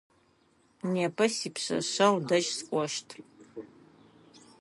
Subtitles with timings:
[0.93, 3.09] Непэ сипшъэшъэгъу дэжь сыкӏощт.